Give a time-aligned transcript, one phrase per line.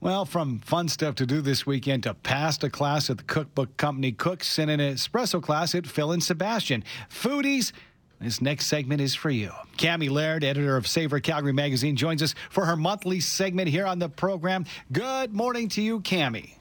[0.00, 4.12] Well, from fun stuff to do this weekend to pasta class at the cookbook company
[4.12, 6.84] Cooks and an espresso class at Phil and Sebastian.
[7.10, 7.72] Foodies,
[8.20, 9.50] this next segment is for you.
[9.76, 13.98] Camie Leard, editor of Savour Calgary Magazine, joins us for her monthly segment here on
[13.98, 14.66] the program.
[14.92, 16.54] Good morning to you, Camie.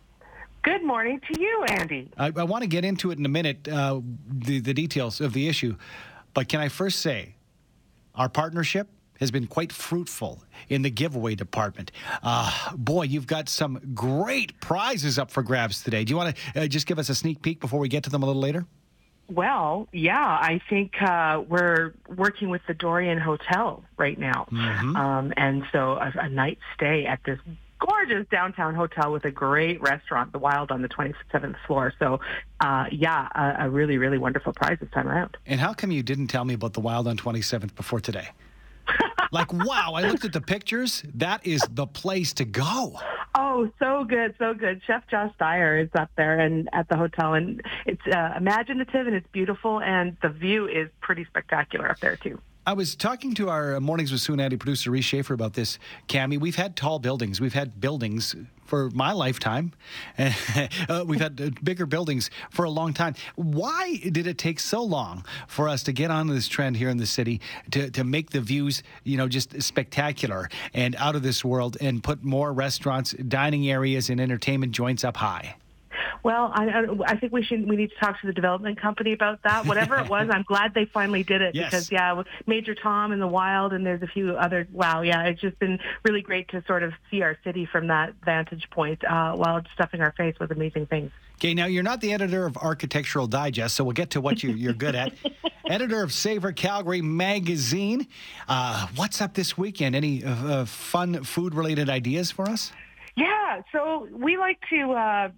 [0.63, 2.09] Good morning to you, Andy.
[2.17, 5.33] I, I want to get into it in a minute, uh, the, the details of
[5.33, 5.75] the issue.
[6.33, 7.35] But can I first say,
[8.15, 8.87] our partnership
[9.19, 11.91] has been quite fruitful in the giveaway department.
[12.23, 16.03] Uh, boy, you've got some great prizes up for grabs today.
[16.03, 18.09] Do you want to uh, just give us a sneak peek before we get to
[18.09, 18.65] them a little later?
[19.29, 24.47] Well, yeah, I think uh, we're working with the Dorian Hotel right now.
[24.51, 24.95] Mm-hmm.
[24.95, 27.39] Um, and so a, a night stay at this
[27.79, 31.93] gorgeous downtown hotel with a great restaurant, The Wild, on the 27th floor.
[31.99, 32.19] So,
[32.59, 35.37] uh, yeah, a, a, really, really wonderful prize this time around.
[35.45, 38.29] And how come you didn't tell me about The Wild on 27th before today?
[39.31, 41.03] Like, wow, I looked at the pictures.
[41.13, 42.99] That is the place to go.
[43.35, 44.81] Oh, so good, so good.
[44.87, 49.15] Chef Josh Dyer is up there and at the hotel, and it's uh, imaginative and
[49.15, 52.39] it's beautiful, and the view is pretty spectacular up there too.
[52.67, 55.79] I was talking to our Mornings with Sue and Andy producer, Reese Schaefer, about this,
[56.09, 56.37] Camie.
[56.37, 57.39] We've had tall buildings.
[57.39, 59.71] We've had buildings for my lifetime.
[60.19, 63.15] uh, we've had uh, bigger buildings for a long time.
[63.35, 66.97] Why did it take so long for us to get on this trend here in
[66.97, 67.39] the city
[67.71, 72.03] to, to make the views, you know, just spectacular and out of this world and
[72.03, 75.55] put more restaurants, dining areas, and entertainment joints up high?
[76.27, 79.43] Well, I, I think we should we need to talk to the development company about
[79.43, 79.65] that.
[79.65, 81.69] Whatever it was, I'm glad they finally did it yes.
[81.69, 84.67] because yeah, Major Tom in the Wild, and there's a few other.
[84.73, 88.13] Wow, yeah, it's just been really great to sort of see our city from that
[88.25, 91.11] vantage point uh, while stuffing our face with amazing things.
[91.35, 94.69] Okay, now you're not the editor of Architectural Digest, so we'll get to what you,
[94.69, 95.13] are good at.
[95.69, 98.05] editor of Savour Calgary magazine.
[98.49, 99.95] Uh, what's up this weekend?
[99.95, 102.73] Any uh, uh fun food related ideas for us?
[103.15, 105.29] Yeah, so we like to uh,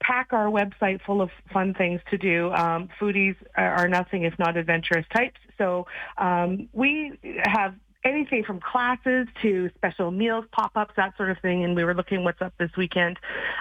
[0.00, 2.52] pack our website full of fun things to do.
[2.52, 5.40] Um, foodies are nothing if not adventurous types.
[5.58, 5.86] So
[6.18, 7.12] um, we
[7.44, 7.74] have
[8.04, 11.64] anything from classes to special meals, pop-ups, that sort of thing.
[11.64, 13.18] And we were looking what's up this weekend.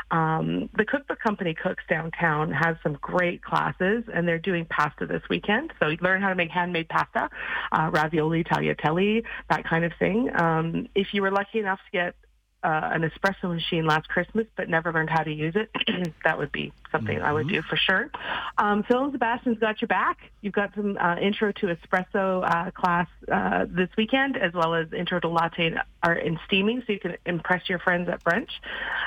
[0.09, 5.21] Um, the cookbook company Cooks Downtown has some great classes, and they're doing pasta this
[5.29, 5.73] weekend.
[5.79, 7.29] So you learn how to make handmade pasta,
[7.71, 10.29] uh, ravioli, tagliatelle, that kind of thing.
[10.35, 12.15] Um, if you were lucky enough to get
[12.63, 15.69] uh, an espresso machine last Christmas, but never learned how to use it,
[16.23, 17.25] that would be something mm-hmm.
[17.25, 17.55] I would mm-hmm.
[17.55, 18.11] do for sure.
[18.57, 20.17] Um, Phil and Sebastian's got your back.
[20.41, 24.91] You've got some uh, intro to espresso uh, class uh, this weekend, as well as
[24.93, 28.49] intro to latte art and steaming, so you can impress your friends at brunch.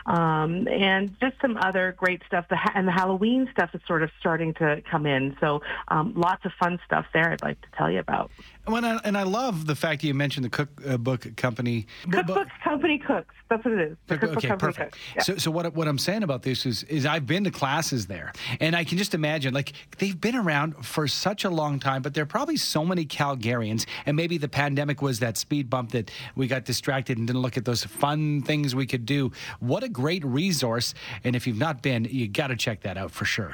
[0.06, 2.46] Um, and just some other great stuff.
[2.48, 5.36] The ha- and the Halloween stuff is sort of starting to come in.
[5.40, 7.32] So um, lots of fun stuff there.
[7.32, 8.30] I'd like to tell you about.
[8.66, 11.86] When I, and I love the fact that you mentioned the cookbook company.
[12.10, 13.34] Cookbook company cooks.
[13.50, 13.96] That's what it is.
[14.06, 14.96] The okay, perfect.
[15.14, 15.22] Yeah.
[15.22, 18.32] So, so what what I'm saying about this is is I've been to classes there,
[18.60, 22.14] and I can just imagine like they've been around for such a long time, but
[22.14, 26.08] there are probably so many Calgarians, and maybe the pandemic was that speed bump that
[26.36, 29.32] we got distracted and didn't look at those fun things we could do.
[29.58, 30.94] What a great resource!
[31.24, 33.52] And if you've not been, you got to check that out for sure.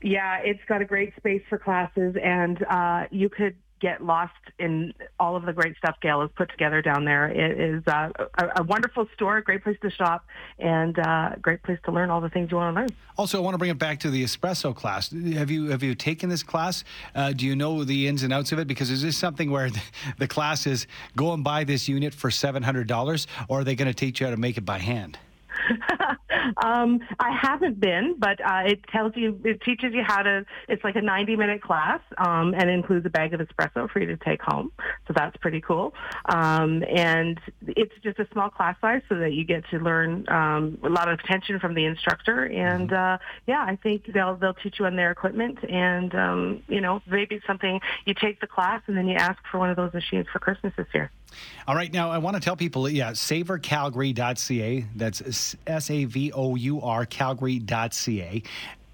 [0.00, 4.94] Yeah, it's got a great space for classes, and uh, you could get lost in
[5.20, 7.28] all of the great stuff Gail has put together down there.
[7.28, 10.26] It is uh, a, a, wonderful store, a great place to shop,
[10.58, 12.88] and uh, great place to learn all the things you want to learn.
[13.18, 15.10] Also, I want to bring it back to the espresso class.
[15.34, 16.84] Have you have you taken this class?
[17.14, 18.66] Uh, do you know the ins and outs of it?
[18.66, 19.70] Because is this something where
[20.18, 23.74] the class is go and buy this unit for seven hundred dollars, or are they
[23.74, 25.18] going to teach you how to make it by hand?
[26.64, 30.44] um, I haven't been, but uh, it tells you, it teaches you how to.
[30.68, 34.06] It's like a 90 minute class, um, and includes a bag of espresso for you
[34.06, 34.72] to take home.
[35.06, 35.94] So that's pretty cool.
[36.26, 40.78] Um, and it's just a small class size, so that you get to learn um,
[40.82, 42.44] a lot of attention from the instructor.
[42.44, 43.14] And mm-hmm.
[43.14, 47.02] uh, yeah, I think they'll they'll teach you on their equipment, and um, you know
[47.06, 49.92] maybe it's something you take the class and then you ask for one of those
[49.92, 51.10] machines for Christmas this year.
[51.66, 54.86] All right, now I want to tell people, yeah, savourcalgary.ca.
[54.94, 58.42] That's S A V O U R Calgary.ca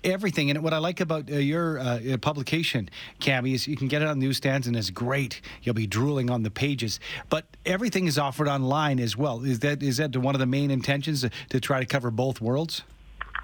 [0.04, 0.50] everything.
[0.50, 2.88] And what I like about uh, your uh, publication,
[3.20, 5.40] Camie, is you can get it on newsstands and it's great.
[5.62, 7.00] You'll be drooling on the pages.
[7.28, 9.42] But everything is offered online as well.
[9.44, 12.40] Is that is that one of the main intentions to, to try to cover both
[12.40, 12.82] worlds?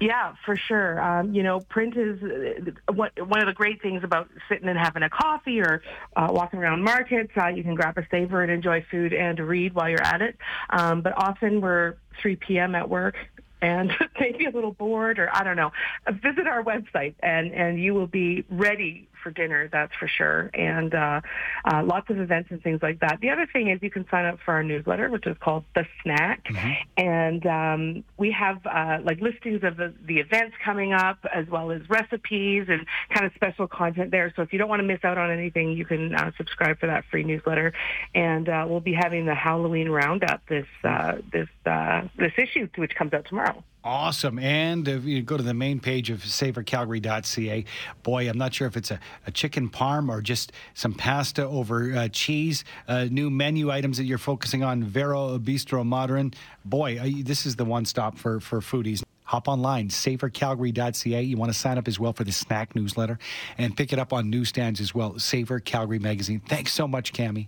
[0.01, 1.01] Yeah, for sure.
[1.01, 5.03] Um, you know, print is uh, one of the great things about sitting and having
[5.03, 5.81] a coffee or
[6.15, 7.33] uh, walking around markets.
[7.35, 10.37] Uh, you can grab a Savour and enjoy food and read while you're at it.
[10.69, 12.75] Um, but often we're 3 p.m.
[12.75, 13.15] at work
[13.61, 15.71] and maybe a little bored or I don't know,
[16.07, 20.49] uh, visit our website and, and you will be ready for dinner, that's for sure,
[20.53, 21.21] and uh,
[21.65, 23.19] uh, lots of events and things like that.
[23.21, 25.85] The other thing is you can sign up for our newsletter, which is called The
[26.03, 26.71] Snack, mm-hmm.
[26.97, 31.71] and um, we have uh, like listings of the, the events coming up, as well
[31.71, 34.31] as recipes and kind of special content there.
[34.35, 36.87] So if you don't want to miss out on anything, you can uh, subscribe for
[36.87, 37.73] that free newsletter,
[38.15, 42.95] and uh, we'll be having the Halloween roundup this uh, this uh, this issue, which
[42.95, 43.63] comes out tomorrow.
[43.81, 44.39] Awesome.
[44.39, 47.63] And if you go to the main page of savourcalgary.ca,
[48.03, 51.93] boy, I'm not sure if it's a, a chicken parm or just some pasta over
[51.95, 52.65] uh, cheese.
[52.89, 56.33] Uh, new menu items that you're focusing on, Vero Bistro Modern.
[56.65, 59.01] Boy, uh, this is the one stop for, for foodies.
[59.23, 61.21] Hop online, savourcalgary.ca.
[61.21, 63.17] You want to sign up as well for the snack newsletter
[63.57, 65.17] and pick it up on newsstands as well.
[65.19, 66.41] Savour Calgary Magazine.
[66.49, 67.47] Thanks so much, Camie.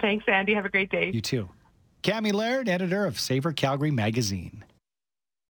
[0.00, 0.54] Thanks, Andy.
[0.54, 1.10] Have a great day.
[1.12, 1.50] You too.
[2.02, 4.64] Camie Leard, editor of Savour Calgary Magazine.